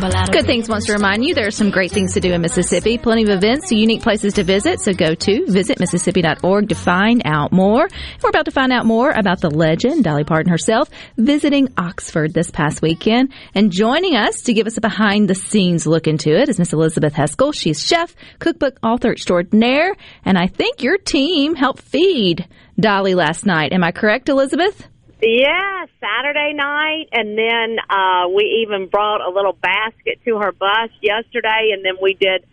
[0.00, 2.96] Good Things wants to remind you there are some great things to do in Mississippi.
[2.96, 4.80] Plenty of events, unique places to visit.
[4.80, 7.86] So go to visitmississippi.org to find out more.
[8.22, 12.50] We're about to find out more about the legend, Dolly Parton herself, visiting Oxford this
[12.50, 13.34] past weekend.
[13.54, 16.72] And joining us to give us a behind the scenes look into it is Miss
[16.72, 17.52] Elizabeth Heiskell.
[17.52, 23.74] She's chef, cookbook author extraordinaire, and I think your team helped feed Dolly last night.
[23.74, 24.88] Am I correct, Elizabeth?
[25.22, 30.90] Yeah, Saturday night, and then uh, we even brought a little basket to her bus
[31.02, 32.46] yesterday, and then we did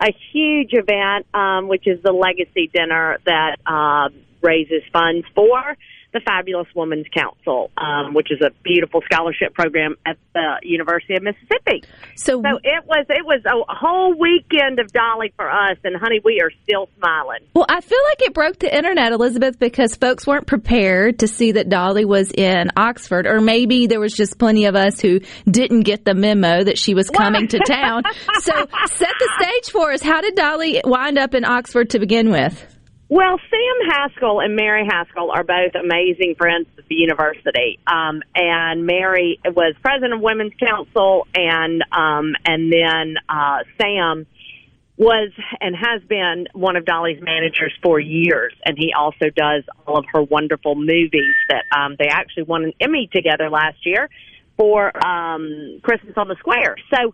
[0.00, 4.08] a huge event, um, which is the legacy dinner that uh,
[4.40, 5.76] raises funds for
[6.12, 11.22] the Fabulous Women's Council, um, which is a beautiful scholarship program at the University of
[11.22, 11.84] Mississippi.
[12.16, 16.20] So, so it was it was a whole weekend of Dolly for us, and honey,
[16.24, 17.40] we are still smiling.
[17.54, 21.52] Well, I feel like it broke the internet, Elizabeth, because folks weren't prepared to see
[21.52, 25.20] that Dolly was in Oxford, or maybe there was just plenty of us who
[25.50, 28.02] didn't get the memo that she was coming to town.
[28.40, 30.02] So, set the stage for us.
[30.02, 32.71] How did Dolly wind up in Oxford to begin with?
[33.12, 37.78] Well, Sam Haskell and Mary Haskell are both amazing friends at the university.
[37.86, 44.26] Um, and Mary was president of Women's Council, and um, and then uh, Sam
[44.96, 49.98] was and has been one of Dolly's managers for years, and he also does all
[49.98, 54.08] of her wonderful movies that um, they actually won an Emmy together last year
[54.56, 56.76] for um, Christmas on the Square.
[56.90, 57.12] So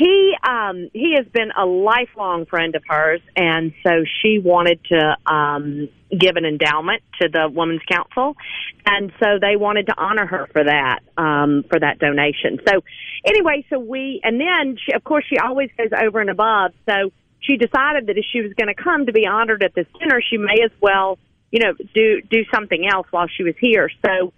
[0.00, 5.16] he um he has been a lifelong friend of hers and so she wanted to
[5.30, 8.34] um give an endowment to the women's council
[8.86, 12.58] and so they wanted to honor her for that um for that donation.
[12.66, 12.80] So
[13.24, 16.72] anyway so we and then she of course she always goes over and above.
[16.88, 19.86] So she decided that if she was going to come to be honored at this
[19.98, 21.18] dinner she may as well
[21.50, 23.90] you know do do something else while she was here.
[24.04, 24.32] So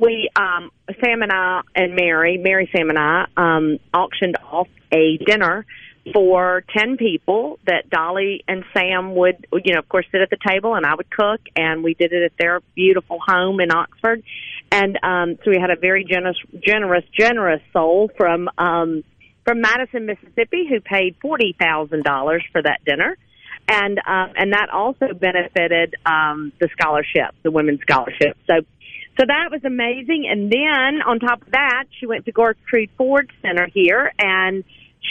[0.00, 0.70] we um
[1.02, 5.64] Sam and I and Mary, Mary Sam and I um auctioned off a dinner
[6.12, 10.38] for 10 people that Dolly and Sam would, you know, of course, sit at the
[10.46, 14.22] table and I would cook and we did it at their beautiful home in Oxford.
[14.70, 19.02] And, um, so we had a very generous, generous, generous soul from, um,
[19.44, 23.16] from Madison, Mississippi who paid $40,000 for that dinner.
[23.68, 28.36] And, um, and that also benefited, um, the scholarship, the women's scholarship.
[28.46, 28.60] So,
[29.18, 30.26] so that was amazing.
[30.30, 34.64] And then on top of that, she went to Gertrude Ford Center here and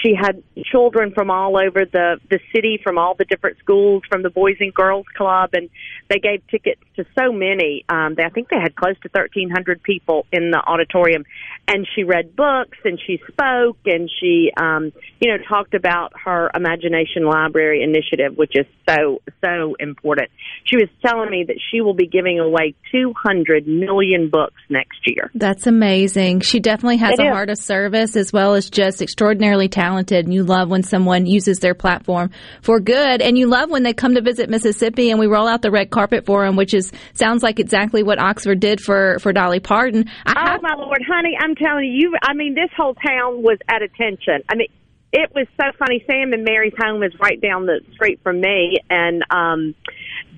[0.03, 4.23] she had children from all over the the city, from all the different schools, from
[4.23, 5.69] the Boys and Girls Club, and
[6.09, 7.86] they gave tickets to so many.
[7.89, 11.23] Um, they, I think they had close to thirteen hundred people in the auditorium,
[11.67, 16.51] and she read books and she spoke and she, um, you know, talked about her
[16.53, 20.29] Imagination Library initiative, which is so so important.
[20.65, 24.99] She was telling me that she will be giving away two hundred million books next
[25.05, 25.31] year.
[25.33, 26.41] That's amazing.
[26.41, 27.31] She definitely has It a is.
[27.31, 30.26] heart of service as well as just extraordinarily talented.
[30.26, 33.21] And you love when someone uses their platform for good.
[33.21, 35.91] And you love when they come to visit Mississippi and we roll out the red
[35.91, 40.09] carpet for them, which is sounds like exactly what Oxford did for for Dolly Parton.
[40.26, 43.57] I oh my lord, honey, I'm telling you, you I mean this whole town was
[43.69, 44.41] at attention.
[44.49, 44.67] I mean
[45.16, 46.03] it was so funny.
[46.05, 49.74] Sam and Mary's home is right down the street from me and um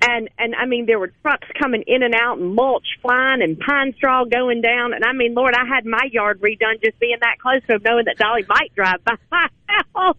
[0.00, 3.58] and and I mean there were trucks coming in and out and mulch flying and
[3.58, 7.18] pine straw going down and I mean Lord I had my yard redone just being
[7.20, 9.16] that close to him knowing that Dolly might drive by.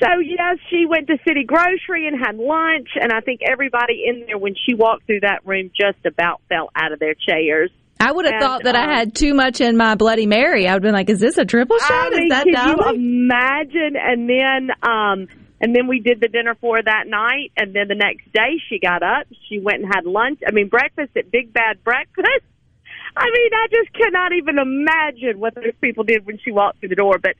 [0.00, 4.24] So yes, she went to City Grocery and had lunch, and I think everybody in
[4.26, 7.70] there when she walked through that room just about fell out of their chairs.
[8.00, 10.66] I would have And, thought that I um, had too much in my Bloody Mary.
[10.66, 11.90] I would have been like, "Is this a triple shot?
[11.90, 13.96] I mean, is that can Dolly?" you imagine?
[13.96, 15.28] And then, um,
[15.60, 18.60] and then we did the dinner for her that night, and then the next day
[18.68, 20.40] she got up, she went and had lunch.
[20.46, 22.26] I mean, breakfast at Big Bad Breakfast.
[23.16, 26.90] I mean, I just cannot even imagine what those people did when she walked through
[26.90, 27.18] the door.
[27.20, 27.34] But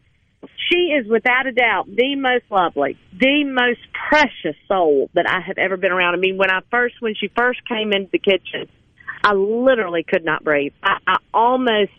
[0.69, 5.59] she is without a doubt the most lovely, the most precious soul that I have
[5.59, 6.15] ever been around.
[6.15, 8.69] I mean, when I first, when she first came into the kitchen,
[9.23, 10.73] I literally could not breathe.
[10.83, 11.93] I, I almost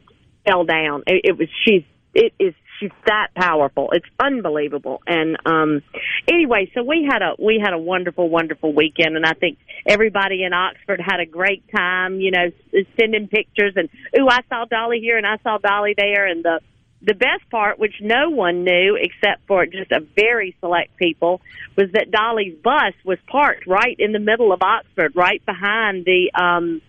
[0.45, 1.03] fell down.
[1.07, 3.89] It, it was she's it is she's that powerful.
[3.91, 5.01] It's unbelievable.
[5.05, 5.81] And um
[6.27, 9.57] anyway, so we had a we had a wonderful wonderful weekend and I think
[9.87, 12.51] everybody in Oxford had a great time, you know,
[12.99, 16.59] sending pictures and ooh, I saw Dolly here and I saw Dolly there and the
[17.01, 21.39] the best part, which no one knew except for just a very select people,
[21.77, 26.31] was that Dolly's bus was parked right in the middle of Oxford, right behind the
[26.37, 26.81] um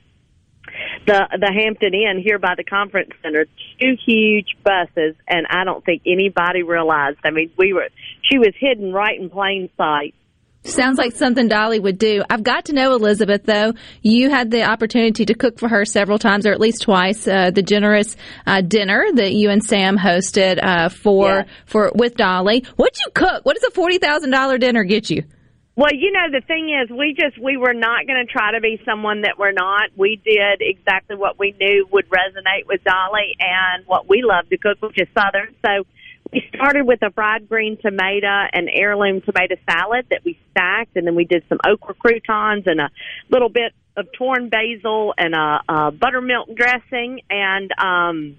[1.07, 3.47] the the Hampton Inn here by the conference center.
[3.81, 7.19] Two huge buses, and I don't think anybody realized.
[7.25, 7.89] I mean, we were
[8.31, 10.15] she was hidden right in plain sight.
[10.63, 12.23] Sounds like something Dolly would do.
[12.29, 13.73] I've got to know Elizabeth though.
[14.03, 17.27] You had the opportunity to cook for her several times, or at least twice.
[17.27, 18.15] Uh, the generous
[18.47, 22.65] uh, dinner that you and Sam hosted uh, for for with Dolly.
[22.77, 23.45] What'd you cook?
[23.47, 25.25] What does a forty thousand dollar dinner get you?
[25.77, 28.61] Well, you know, the thing is, we just we were not going to try to
[28.61, 29.91] be someone that we're not.
[29.97, 34.59] We did exactly what we knew would resonate with Dolly and what we love to
[34.59, 35.55] cook, which is Southern.
[35.65, 35.87] So
[36.33, 41.07] we started with a fried green tomato and heirloom tomato salad that we stacked, and
[41.07, 42.91] then we did some okra croutons and a
[43.31, 48.37] little bit of torn basil and a, a buttermilk dressing, and um,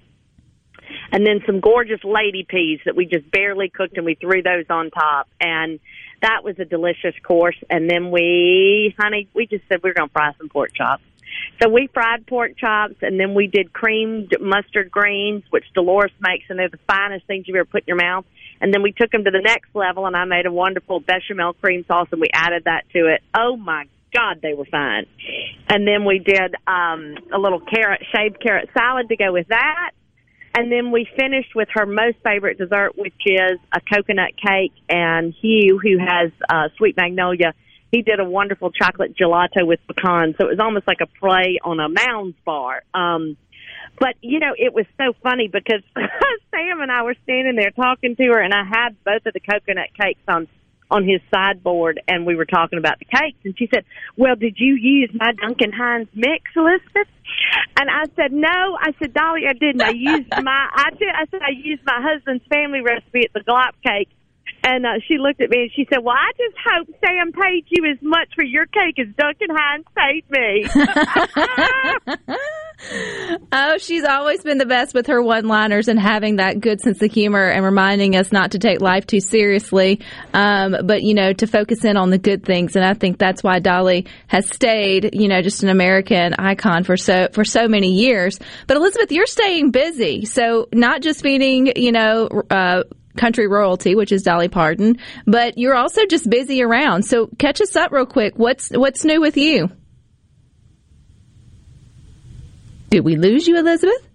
[1.12, 4.66] and then some gorgeous lady peas that we just barely cooked, and we threw those
[4.70, 5.80] on top, and
[6.22, 7.58] that was a delicious course.
[7.70, 11.04] And then we, honey, we just said we were going to fry some pork chops.
[11.62, 16.46] So we fried pork chops, and then we did creamed mustard greens, which Dolores makes,
[16.50, 18.26] and they're the finest things you've ever put in your mouth.
[18.60, 21.54] And then we took them to the next level, and I made a wonderful bechamel
[21.54, 23.22] cream sauce, and we added that to it.
[23.34, 25.06] Oh my God, they were fine.
[25.70, 29.92] And then we did um, a little carrot, shaved carrot salad to go with that.
[30.54, 34.74] And then we finished with her most favorite dessert, which is a coconut cake.
[34.90, 37.54] And Hugh, who has uh, Sweet Magnolia,
[37.92, 40.36] he did a wonderful chocolate gelato with pecans.
[40.38, 42.84] So it was almost like a play on a Mounds bar.
[42.94, 43.38] Um,
[44.00, 45.84] but you know, it was so funny because
[46.52, 49.40] Sam and I were standing there talking to her, and I had both of the
[49.40, 50.48] coconut cakes on
[50.92, 53.40] on his sideboard, and we were talking about the cakes.
[53.44, 53.86] And she said,
[54.18, 57.08] "Well, did you use my Duncan Hines mix, Elizabeth?"
[57.80, 59.82] And I said, "No." I said, "Dolly, I didn't.
[59.82, 61.10] I used my I did.
[61.10, 64.10] I said I used my husband's family recipe at the glop cake."
[64.64, 67.66] And uh, she looked at me and she said, "Well, I just hope Sam paid
[67.70, 70.68] you as much for your cake as Duncan Hines paid me."
[73.52, 77.02] Oh, she's always been the best with her one liners and having that good sense
[77.02, 80.02] of humor and reminding us not to take life too seriously,
[80.34, 82.76] um, but, you know, to focus in on the good things.
[82.76, 86.98] And I think that's why Dolly has stayed, you know, just an American icon for
[86.98, 88.40] so, for so many years.
[88.68, 90.26] But Elizabeth, you're staying busy.
[90.26, 92.84] So not just feeding, you know, uh,
[93.22, 94.98] country royalty, which is Dolly Parton,
[95.28, 97.04] but you're also just busy around.
[97.04, 98.34] So catch us up real quick.
[98.36, 99.70] What's, what's new with you?
[102.90, 104.11] Did we lose you, Elizabeth?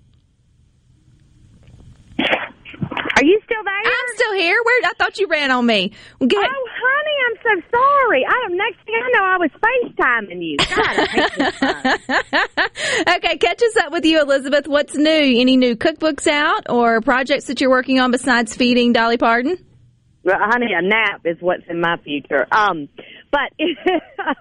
[3.16, 3.74] Are you still there?
[3.74, 4.60] I'm still here.
[4.62, 5.92] Where I thought you ran on me.
[6.20, 8.26] Well, get, oh, honey, I'm so sorry.
[8.26, 8.58] I don't.
[8.58, 10.56] Next thing I know, I was FaceTiming you.
[13.06, 14.66] God, okay, catch us up with you, Elizabeth.
[14.66, 15.40] What's new?
[15.40, 19.64] Any new cookbooks out or projects that you're working on besides feeding Dolly Parton?
[20.22, 22.46] Well, honey, a nap is what's in my future.
[22.52, 22.88] Um,
[23.30, 23.52] but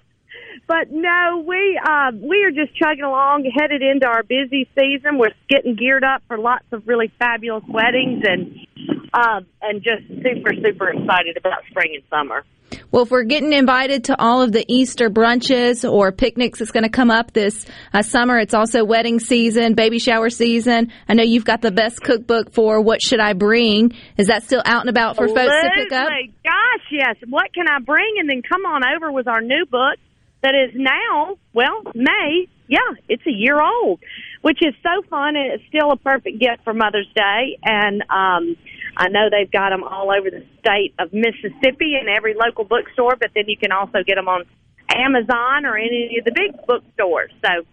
[0.68, 5.18] but no, we uh, we are just chugging along, headed into our busy season.
[5.18, 8.68] We're getting geared up for lots of really fabulous weddings, and
[9.14, 12.44] uh, and just super super excited about spring and summer.
[12.92, 16.84] Well, if we're getting invited to all of the Easter brunches or picnics that's going
[16.84, 20.92] to come up this uh, summer, it's also wedding season, baby shower season.
[21.08, 23.94] I know you've got the best cookbook for What Should I Bring.
[24.18, 26.08] Is that still out and about for folks to pick up?
[26.08, 27.16] Oh my gosh, yes.
[27.30, 28.16] What can I bring?
[28.20, 30.00] And then come on over with our new book
[30.46, 32.48] that is now, well, May.
[32.68, 32.78] Yeah,
[33.10, 34.00] it's a year old,
[34.42, 37.58] which is so fun and it's still a perfect gift for Mother's Day.
[37.64, 38.58] And, um,
[38.98, 43.18] I know they've got them all over the state of Mississippi in every local bookstore,
[43.20, 44.46] but then you can also get them on
[44.94, 47.32] Amazon or any of the big bookstores.
[47.44, 47.66] So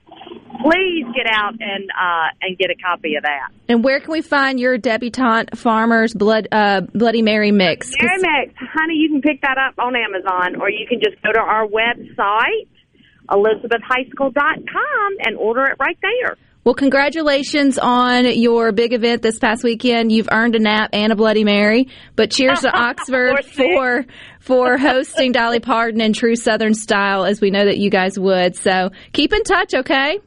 [0.62, 3.50] please get out and uh, and get a copy of that.
[3.68, 7.90] And where can we find your debutante farmers blood uh, Bloody Mary mix?
[8.00, 11.32] Mary mix, honey, you can pick that up on Amazon, or you can just go
[11.32, 12.68] to our website,
[13.28, 16.36] elizabethheiskell.com, and order it right there.
[16.64, 20.12] Well, congratulations on your big event this past weekend.
[20.12, 21.88] You've earned a nap and a Bloody Mary.
[22.14, 24.06] But cheers to Oxford for
[24.38, 28.54] for hosting Dolly Parton in true Southern style, as we know that you guys would.
[28.54, 30.20] So keep in touch, okay?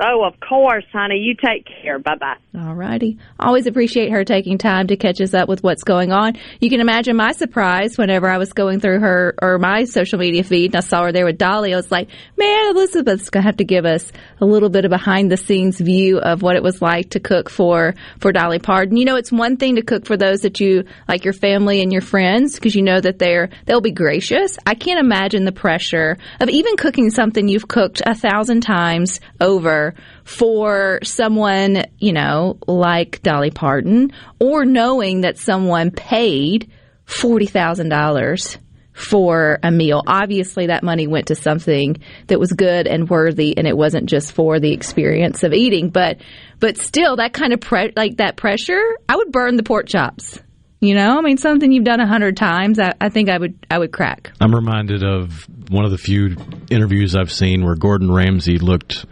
[0.00, 1.18] Oh, of course, honey.
[1.18, 1.98] You take care.
[1.98, 2.36] Bye bye.
[2.56, 3.18] All righty.
[3.40, 6.34] Always appreciate her taking time to catch us up with what's going on.
[6.60, 10.44] You can imagine my surprise whenever I was going through her or my social media
[10.44, 11.72] feed and I saw her there with Dolly.
[11.72, 14.90] I was like, man, Elizabeth's going to have to give us a little bit of
[14.90, 18.96] behind the scenes view of what it was like to cook for, for Dolly Parton.
[18.96, 21.92] You know, it's one thing to cook for those that you, like your family and
[21.92, 24.58] your friends, because you know that they're, they'll be gracious.
[24.64, 29.87] I can't imagine the pressure of even cooking something you've cooked a thousand times over
[30.24, 36.70] for someone, you know, like Dolly Parton, or knowing that someone paid
[37.06, 38.58] $40,000
[38.98, 40.02] for a meal.
[40.06, 44.32] Obviously, that money went to something that was good and worthy, and it wasn't just
[44.32, 45.88] for the experience of eating.
[45.90, 46.18] But,
[46.58, 50.40] but still, that kind of pre- like that pressure, I would burn the pork chops.
[50.80, 53.66] You know, I mean, something you've done a hundred times, I, I, think I would,
[53.68, 54.30] I would crack.
[54.40, 56.36] I'm reminded of one of the few
[56.70, 59.04] interviews I've seen where Gordon Ramsay looked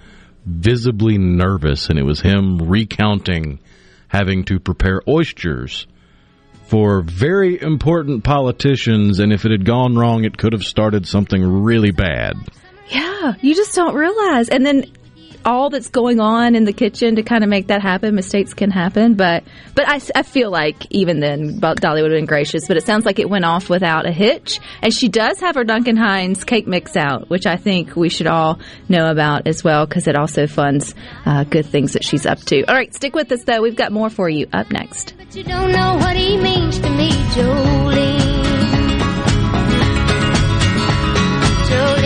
[0.47, 3.59] visibly nervous, and it was him recounting
[4.09, 5.87] having to prepare oysters
[6.67, 11.63] for very important politicians, and if it had gone wrong, it could have started something
[11.63, 12.37] really bad.
[12.89, 14.49] Yeah, you just don't realize.
[14.49, 14.85] And then
[15.47, 18.15] all that's going on in the kitchen to kind of make that happen.
[18.15, 19.45] Mistakes can happen, but
[19.75, 22.67] but I, I feel like even then Dolly would have been gracious.
[22.67, 25.65] But it sounds like it went off without a hitch, and she does have her
[25.65, 29.87] Duncan Hines cake mix out, which I think we should all know about as well
[29.87, 30.95] because it also funds
[31.25, 32.65] uh, good things that she's up to.
[32.65, 33.63] All right, stick with us though.
[33.63, 35.15] We've got more for you up next.
[35.17, 38.37] But you don't know what he means to me, Jolene.
[41.69, 42.06] Jolene.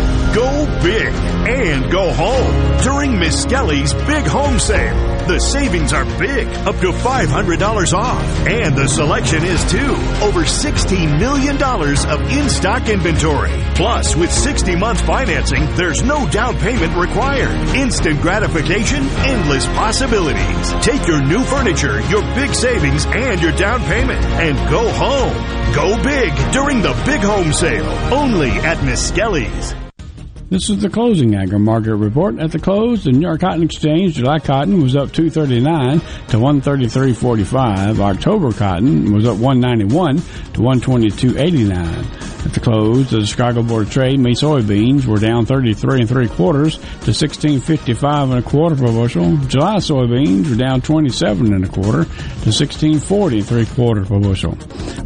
[0.33, 5.27] Go big and go home during Miskelly's big home sale.
[5.27, 8.23] The savings are big, up to $500 off.
[8.47, 9.91] And the selection is too.
[10.23, 13.51] Over $16 million of in-stock inventory.
[13.75, 17.51] Plus, with 60 month financing, there's no down payment required.
[17.75, 20.71] Instant gratification, endless possibilities.
[20.81, 25.33] Take your new furniture, your big savings, and your down payment and go home.
[25.75, 27.89] Go big during the big home sale.
[28.13, 29.90] Only at Miskelly's.
[30.51, 32.37] This is the closing agri market report.
[32.37, 37.99] At the close, the New York Cotton Exchange July cotton was up 239 to 133.45.
[38.01, 42.45] October cotton was up 191 to 122.89.
[42.45, 46.27] At the close, the Chicago Board of Trade May soybeans were down 33 and three
[46.27, 49.37] quarters to 16.55 and a quarter per bushel.
[49.47, 54.57] July soybeans were down 27 and a quarter to 16.40 and three quarters per bushel.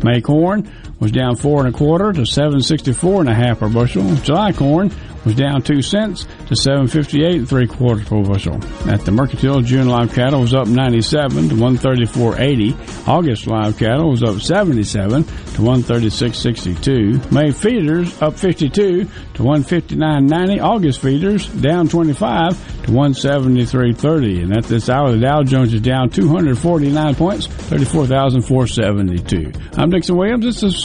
[0.03, 4.15] May corn was down four and a quarter to 764 and a half per bushel.
[4.17, 4.91] July corn
[5.25, 8.63] was down two cents to 758 and three quarters per bushel.
[8.87, 13.07] At the Mercantile, June live cattle was up 97 to 134.80.
[13.07, 17.31] August live cattle was up 77 to 136.62.
[17.31, 20.63] May feeders up 52 to 159.90.
[20.63, 24.43] August feeders down 25 to 173.30.
[24.43, 29.51] And at this hour, the Dow Jones is down 249 points, 34,472.
[29.73, 30.45] I'm Dixon Williams.
[30.45, 30.84] This is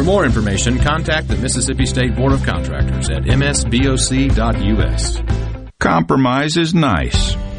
[0.00, 5.20] For more information, contact the Mississippi State Board of Contractors at msboc.us.
[5.78, 7.36] Compromise is nice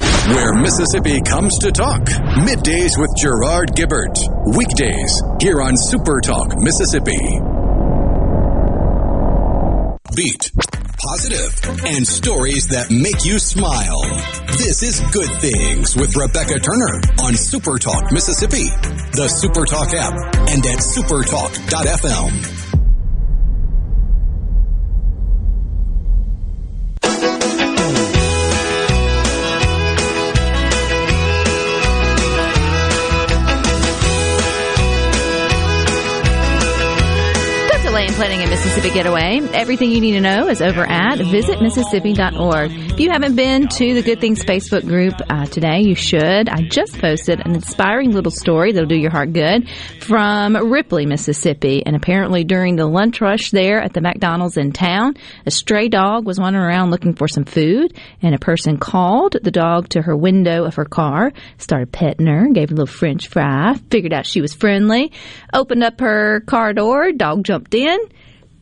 [0.00, 2.02] Where Mississippi comes to talk.
[2.40, 4.16] Middays with Gerard Gibert.
[4.56, 7.40] Weekdays here on Super Talk Mississippi.
[10.16, 10.52] Beat,
[10.98, 14.02] positive, and stories that make you smile.
[14.46, 18.68] This is Good Things with Rebecca Turner on Super Talk Mississippi,
[19.12, 20.14] the Super Talk app,
[20.48, 22.53] and at supertalk.fm.
[38.64, 39.40] Mississippi getaway.
[39.52, 42.70] Everything you need to know is over at visitmississippi.org.
[42.92, 46.48] If you haven't been to the Good Things Facebook group uh, today, you should.
[46.48, 49.68] I just posted an inspiring little story that'll do your heart good
[50.00, 51.84] from Ripley, Mississippi.
[51.84, 56.24] And apparently during the lunch rush there at the McDonald's in town, a stray dog
[56.24, 60.16] was wandering around looking for some food and a person called the dog to her
[60.16, 64.24] window of her car, started petting her, gave her a little french fry, figured out
[64.24, 65.12] she was friendly,
[65.52, 67.98] opened up her car door, dog jumped in,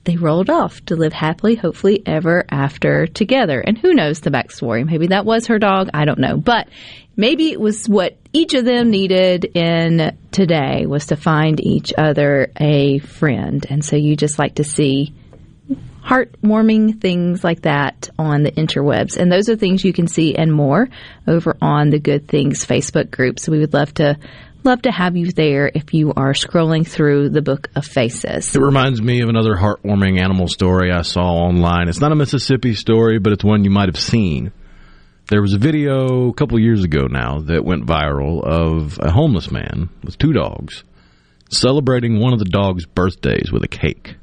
[0.04, 3.60] they rolled off to live happily, hopefully ever after together.
[3.60, 4.84] And who knows the backstory?
[4.84, 5.90] Maybe that was her dog.
[5.94, 6.36] I don't know.
[6.36, 6.68] But
[7.16, 12.50] maybe it was what each of them needed in today was to find each other
[12.56, 13.64] a friend.
[13.68, 15.14] And so you just like to see
[16.04, 19.16] heartwarming things like that on the interwebs.
[19.16, 20.88] And those are things you can see and more
[21.28, 23.38] over on the Good Things Facebook group.
[23.38, 24.18] So we would love to
[24.64, 28.54] love to have you there if you are scrolling through the book of faces.
[28.54, 31.88] It reminds me of another heartwarming animal story I saw online.
[31.88, 34.52] It's not a Mississippi story, but it's one you might have seen.
[35.28, 39.50] There was a video a couple years ago now that went viral of a homeless
[39.50, 40.84] man with two dogs
[41.52, 44.16] celebrating one of the dog's birthdays with a cake.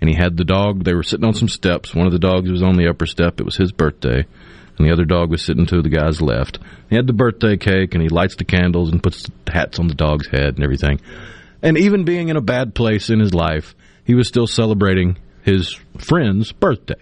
[0.00, 1.94] And he had the dog, they were sitting on some steps.
[1.94, 3.40] One of the dogs was on the upper step.
[3.40, 4.26] It was his birthday
[4.76, 6.58] and the other dog was sitting to the guy's left.
[6.90, 9.94] He had the birthday cake, and he lights the candles and puts hats on the
[9.94, 11.00] dog's head and everything.
[11.62, 15.78] And even being in a bad place in his life, he was still celebrating his
[15.98, 17.00] friend's birthday.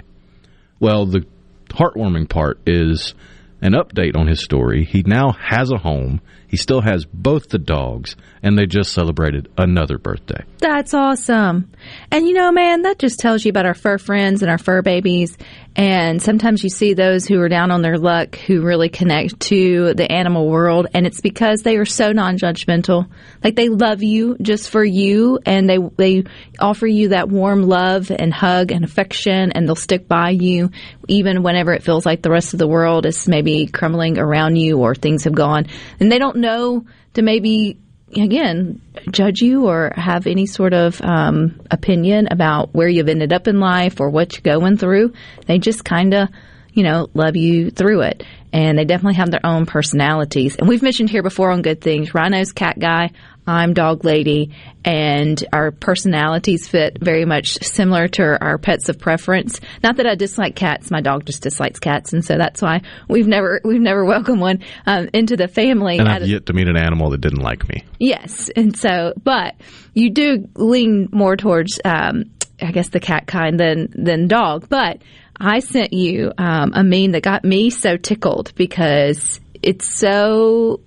[0.79, 1.25] Well, the
[1.69, 3.15] heartwarming part is
[3.61, 4.85] an update on his story.
[4.85, 6.21] He now has a home.
[6.53, 10.45] He still has both the dogs, and they just celebrated another birthday.
[10.59, 11.73] That's awesome.
[12.11, 14.83] And you know, man, that just tells you about our fur friends and our fur
[14.83, 15.39] babies.
[15.75, 19.95] And sometimes you see those who are down on their luck who really connect to
[19.95, 20.87] the animal world.
[20.93, 23.09] And it's because they are so non judgmental.
[23.43, 26.25] Like they love you just for you and they, they
[26.59, 30.71] offer you that warm love and hug and affection and they'll stick by you
[31.09, 34.79] even whenever it feels like the rest of the world is maybe crumbling around you
[34.79, 35.67] or things have gone.
[35.99, 36.85] And they don't know
[37.15, 37.79] to maybe
[38.15, 38.81] again
[39.11, 43.61] judge you or have any sort of um, opinion about where you've ended up in
[43.61, 45.13] life or what you're going through.
[45.47, 46.29] They just kind of,
[46.73, 48.23] you know, love you through it.
[48.53, 50.57] And they definitely have their own personalities.
[50.57, 53.13] And we've mentioned here before on Good Things, Rhino's cat guy,
[53.47, 59.61] I'm dog lady, and our personalities fit very much similar to our pets of preference.
[59.83, 63.27] Not that I dislike cats, my dog just dislikes cats, and so that's why we've
[63.27, 65.99] never we've never welcomed one um, into the family.
[65.99, 67.85] And I've yet to meet an animal that didn't like me.
[67.99, 69.57] Yes, and so, but
[69.93, 72.31] you do lean more towards, um,
[72.61, 74.69] I guess, the cat kind than than dog.
[74.69, 75.03] But
[75.37, 80.81] I sent you um, a meme that got me so tickled because it's so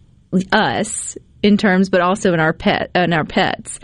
[0.52, 3.80] us in terms, but also in our pet in our pets.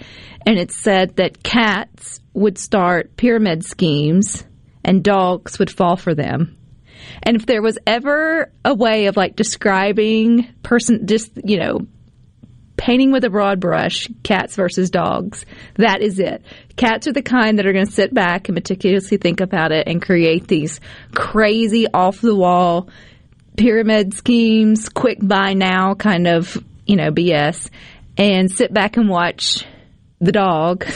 [0.45, 4.43] And it said that cats would start pyramid schemes
[4.83, 6.57] and dogs would fall for them.
[7.21, 11.81] And if there was ever a way of like describing person, just you know,
[12.77, 15.45] painting with a broad brush, cats versus dogs,
[15.75, 16.43] that is it.
[16.77, 19.87] Cats are the kind that are going to sit back and meticulously think about it
[19.87, 20.79] and create these
[21.13, 22.89] crazy off the wall
[23.55, 27.69] pyramid schemes, quick buy now kind of you know, BS
[28.17, 29.65] and sit back and watch
[30.19, 30.85] the dog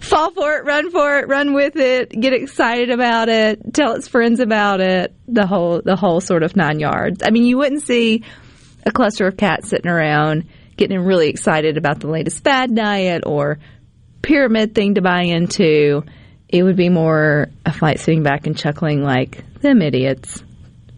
[0.00, 4.08] fall for it, run for it, run with it, get excited about it, tell its
[4.08, 7.22] friends about it, the whole the whole sort of nine yards.
[7.24, 8.24] I mean, you wouldn't see
[8.84, 10.46] a cluster of cats sitting around
[10.76, 13.60] getting really excited about the latest fad diet or
[14.22, 16.02] pyramid thing to buy into.
[16.48, 20.42] It would be more a flight sitting back and chuckling like them idiots.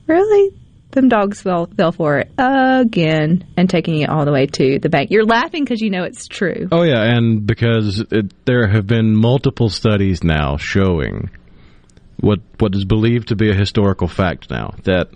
[0.07, 0.55] Really?
[0.93, 4.88] Them dogs fell fell for it again and taking it all the way to the
[4.88, 5.11] bank.
[5.11, 6.68] You're laughing because you know it's true.
[6.70, 11.30] Oh yeah, and because it, there have been multiple studies now showing
[12.20, 15.09] what what is believed to be a historical fact now that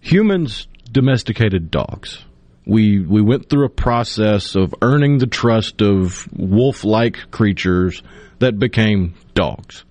[0.00, 2.24] humans domesticated dogs.
[2.64, 8.02] We we went through a process of earning the trust of wolf-like creatures
[8.38, 9.84] that became dogs,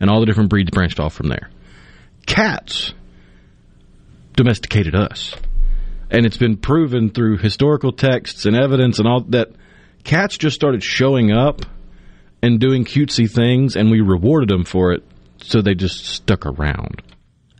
[0.00, 1.50] and all the different breeds branched off from there.
[2.26, 2.92] Cats
[4.36, 5.34] domesticated us.
[6.10, 9.50] And it's been proven through historical texts and evidence and all that
[10.04, 11.62] cats just started showing up
[12.42, 15.02] and doing cutesy things, and we rewarded them for it,
[15.38, 17.02] so they just stuck around.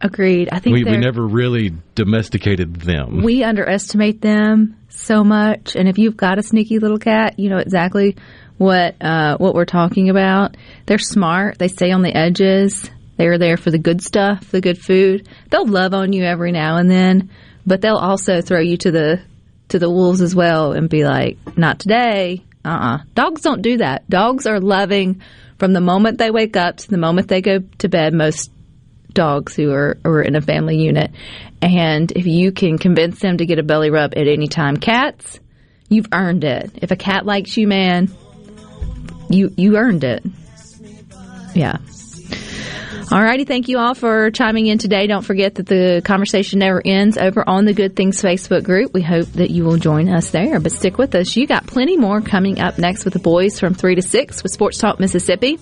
[0.00, 0.50] Agreed.
[0.52, 3.22] I think we, we never really domesticated them.
[3.22, 7.58] We underestimate them so much, and if you've got a sneaky little cat, you know
[7.58, 8.16] exactly
[8.58, 10.56] what uh, what we're talking about.
[10.84, 11.58] They're smart.
[11.58, 12.90] They stay on the edges.
[13.16, 15.28] They're there for the good stuff, the good food.
[15.50, 17.30] They'll love on you every now and then,
[17.66, 19.20] but they'll also throw you to the
[19.68, 22.98] to the wolves as well and be like, "Not today." Uh-uh.
[23.14, 24.08] Dogs don't do that.
[24.08, 25.22] Dogs are loving
[25.58, 28.12] from the moment they wake up to the moment they go to bed.
[28.12, 28.50] Most
[29.12, 31.10] dogs who are, are in a family unit,
[31.62, 35.40] and if you can convince them to get a belly rub at any time, cats,
[35.88, 36.70] you've earned it.
[36.82, 38.14] If a cat likes you, man,
[39.30, 40.24] you you earned it.
[41.54, 41.78] Yeah.
[43.06, 45.06] Alrighty, thank you all for chiming in today.
[45.06, 48.92] Don't forget that the conversation never ends over on the Good Things Facebook group.
[48.92, 51.36] We hope that you will join us there, but stick with us.
[51.36, 54.50] You got plenty more coming up next with the boys from 3 to 6 with
[54.50, 55.60] Sports Talk Mississippi.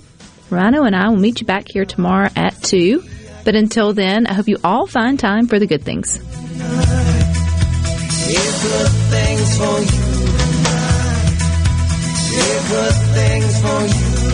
[0.48, 3.04] Rhino and I will meet you back here tomorrow at 2.
[3.44, 6.18] But until then, I hope you all find time for the good things.
[12.68, 14.33] good things